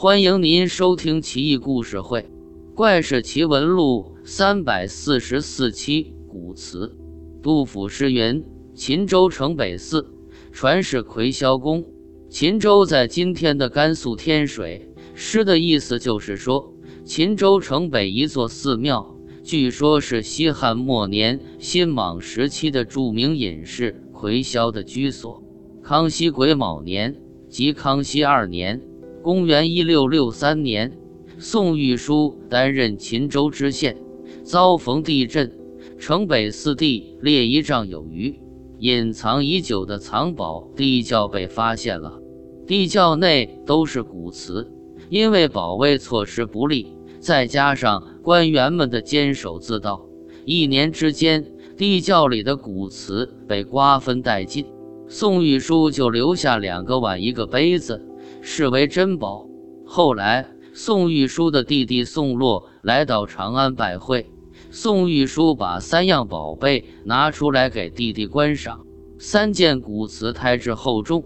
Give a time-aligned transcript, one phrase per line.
[0.00, 2.20] 欢迎您收听《奇异故事会·
[2.72, 6.96] 怪事奇闻录》三百四十四期古词。
[7.42, 8.44] 杜甫诗云
[8.76, 10.08] ：“秦州城北寺，
[10.52, 11.84] 传是葵霄宫。”
[12.30, 14.94] 秦州在今天的甘肃天水。
[15.14, 16.72] 诗的意思就是说，
[17.04, 25.42] 秦州城北一座寺庙，据说是西汉末年新莽时期的著名隐士葵霄的居所。
[25.82, 28.80] 康熙癸卯年，即康熙二年。
[29.22, 30.92] 公元一六六三年，
[31.38, 33.96] 宋玉书担任秦州知县，
[34.42, 35.52] 遭逢地震，
[35.98, 38.38] 城北四地裂一丈有余，
[38.78, 42.20] 隐藏已久的藏宝地窖被发现了。
[42.66, 44.70] 地窖内都是古瓷，
[45.10, 46.86] 因为保卫措施不力，
[47.18, 50.06] 再加上官员们的坚守自盗，
[50.44, 51.44] 一年之间，
[51.76, 54.64] 地窖里的古瓷被瓜分殆尽。
[55.08, 58.04] 宋玉书就留下两个碗，一个杯子。
[58.50, 59.46] 视为珍宝。
[59.84, 64.26] 后来，宋玉书的弟弟宋洛来到长安拜会，
[64.70, 68.86] 宋玉书把三样宝贝拿出来给弟弟观赏。
[69.18, 71.22] 三件古瓷胎质厚重，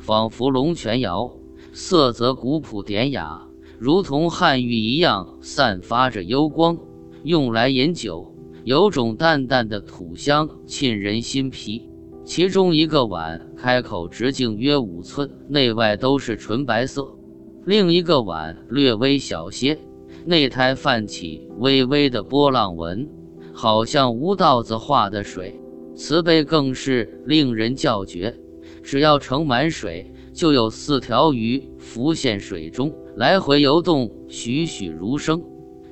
[0.00, 1.30] 仿佛龙泉窑，
[1.72, 3.46] 色泽古朴典雅，
[3.78, 6.76] 如同汉玉一样散发着幽光。
[7.22, 11.88] 用来饮酒，有种淡淡的土香，沁人心脾。
[12.24, 17.02] 其中一个碗开口直径约五寸，内外都是纯白色；
[17.66, 19.78] 另一个碗略微小些，
[20.24, 23.06] 内胎泛起微微的波浪纹，
[23.52, 25.60] 好像吴道子画的水。
[25.94, 28.34] 瓷杯更是令人叫绝，
[28.82, 35.40] 只要盛满水，就有四条鱼浮现水中，来回游动，栩栩如生，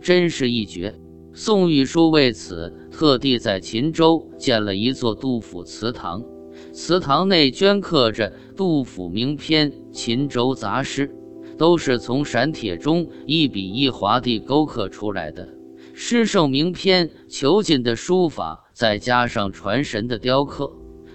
[0.00, 0.92] 真是一绝。
[1.34, 6.22] 宋玉书为此特地在秦州建了一座杜甫祠堂，
[6.72, 11.08] 祠堂内镌刻着杜甫名篇《秦州杂诗》，
[11.56, 15.48] 都是从陕帖中一笔一划地勾刻出来的。
[15.94, 20.70] 诗圣名篇遒劲的书法，再加上传神的雕刻，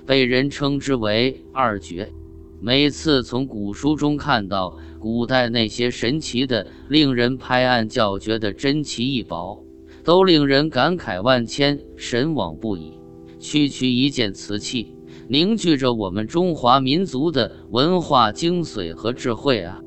[0.07, 2.11] 被人称之为二绝。
[2.59, 9.63] 每次从古书中看到古代那些神奇的、令人拍案叫绝的珍奇异宝，
[10.07, 12.93] 都令人感慨万千，神往不已。
[13.41, 14.95] 区区一件瓷器，
[15.27, 19.81] 凝聚着我们中华民族的文化精髓和智慧啊！